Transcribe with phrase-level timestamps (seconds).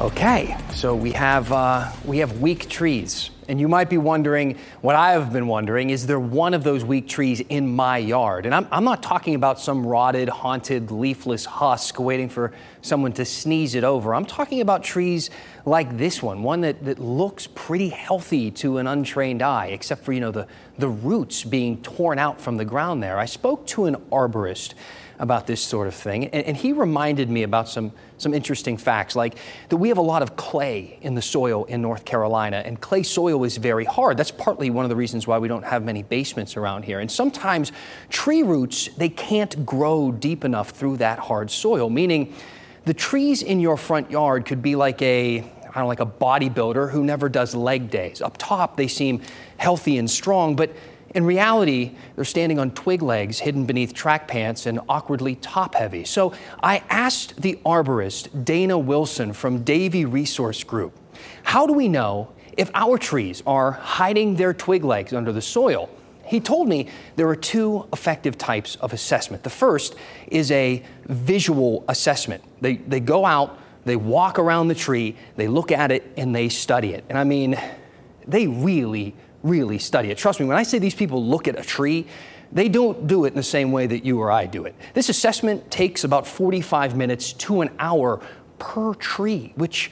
[0.00, 4.96] Okay, so we have uh, we have weak trees, and you might be wondering what
[4.96, 8.46] I have been wondering: is there one of those weak trees in my yard?
[8.46, 13.26] And I'm, I'm not talking about some rotted, haunted, leafless husk waiting for someone to
[13.26, 14.14] sneeze it over.
[14.14, 15.28] I'm talking about trees
[15.66, 20.14] like this one, one that, that looks pretty healthy to an untrained eye, except for
[20.14, 20.46] you know the
[20.78, 23.02] the roots being torn out from the ground.
[23.02, 24.72] There, I spoke to an arborist
[25.20, 26.24] about this sort of thing.
[26.28, 29.36] And, and, he reminded me about some, some interesting facts, like
[29.68, 33.02] that we have a lot of clay in the soil in North Carolina, and clay
[33.02, 34.16] soil is very hard.
[34.16, 37.00] That's partly one of the reasons why we don't have many basements around here.
[37.00, 37.70] And sometimes
[38.08, 42.34] tree roots, they can't grow deep enough through that hard soil, meaning
[42.86, 46.06] the trees in your front yard could be like a I don't know, like a
[46.06, 48.20] bodybuilder who never does leg days.
[48.20, 49.22] Up top, they seem
[49.56, 50.74] healthy and strong, but
[51.14, 56.04] in reality, they're standing on twig legs hidden beneath track pants and awkwardly top heavy.
[56.04, 60.96] So I asked the arborist, Dana Wilson from Davey Resource Group,
[61.42, 65.90] how do we know if our trees are hiding their twig legs under the soil?
[66.24, 66.86] He told me
[67.16, 69.42] there are two effective types of assessment.
[69.42, 69.96] The first
[70.28, 72.44] is a visual assessment.
[72.60, 76.48] They, they go out, they walk around the tree, they look at it, and they
[76.48, 77.04] study it.
[77.08, 77.60] And I mean,
[78.28, 80.18] they really really study it.
[80.18, 82.06] Trust me, when I say these people look at a tree,
[82.52, 84.74] they don't do it in the same way that you or I do it.
[84.94, 88.20] This assessment takes about 45 minutes to an hour
[88.58, 89.90] per tree, which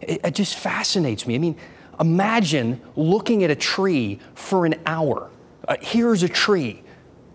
[0.00, 1.34] it, just fascinates me.
[1.34, 1.56] I mean,
[1.98, 5.30] imagine looking at a tree for an hour.
[5.66, 6.82] Uh, here's a tree.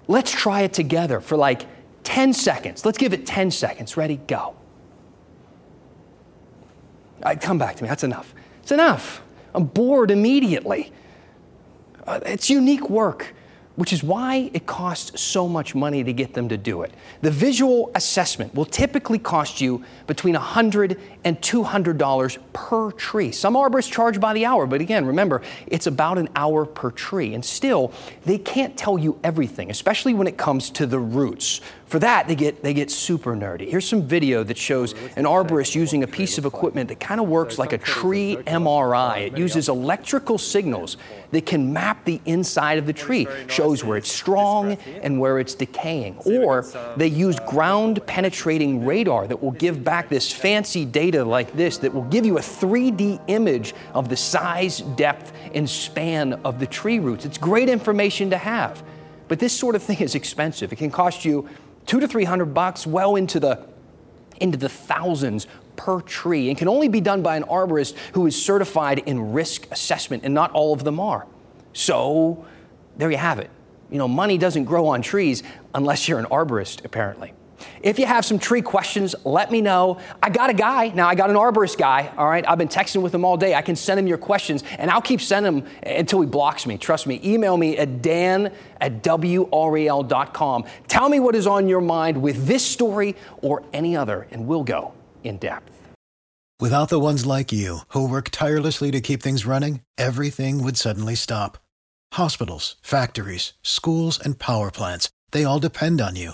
[0.08, 1.66] Let's try it together for like
[2.04, 2.86] 10 seconds.
[2.86, 3.98] Let's give it 10 seconds.
[3.98, 4.18] Ready?
[4.18, 4.56] Go.
[7.24, 7.90] Right, come back to me.
[7.90, 8.34] That's enough.
[8.64, 9.22] It's enough.
[9.54, 10.92] I'm bored immediately.
[12.06, 13.34] Uh, it's unique work,
[13.76, 16.94] which is why it costs so much money to get them to do it.
[17.22, 23.32] The visual assessment will typically cost you between $100 and $200 per tree.
[23.32, 27.34] Some arborists charge by the hour, but again, remember, it's about an hour per tree.
[27.34, 27.94] And still,
[28.26, 31.62] they can't tell you everything, especially when it comes to the roots.
[31.92, 33.68] For that, they get, they get super nerdy.
[33.68, 37.28] Here's some video that shows an arborist using a piece of equipment that kind of
[37.28, 39.28] works like a tree MRI.
[39.28, 40.96] It uses electrical signals
[41.32, 45.54] that can map the inside of the tree, shows where it's strong and where it's
[45.54, 46.16] decaying.
[46.20, 46.66] Or
[46.96, 51.94] they use ground penetrating radar that will give back this fancy data like this that
[51.94, 57.00] will give you a 3D image of the size, depth, and span of the tree
[57.00, 57.26] roots.
[57.26, 58.82] It's great information to have.
[59.28, 60.72] But this sort of thing is expensive.
[60.72, 61.50] It can cost you
[61.86, 63.66] two to three hundred bucks, well into the
[64.40, 68.42] into the thousands per tree, and can only be done by an arborist who is
[68.42, 71.26] certified in risk assessment, and not all of them are.
[71.74, 72.46] So
[72.98, 73.50] there you have it.
[73.90, 75.44] You know, money doesn't grow on trees
[75.74, 77.34] unless you're an arborist, apparently.
[77.82, 80.00] If you have some tree questions, let me know.
[80.22, 80.90] I got a guy.
[80.90, 82.48] Now, I got an arborist guy, all right?
[82.48, 83.56] I've been texting with him all day.
[83.56, 86.78] I can send him your questions, and I'll keep sending them until he blocks me.
[86.78, 87.20] Trust me.
[87.24, 90.66] Email me at dan at wral.com.
[90.88, 94.64] Tell me what is on your mind with this story or any other, and we'll
[94.64, 95.72] go in depth.
[96.60, 101.16] Without the ones like you, who work tirelessly to keep things running, everything would suddenly
[101.16, 101.58] stop.
[102.14, 106.34] Hospitals, factories, schools, and power plants, they all depend on you.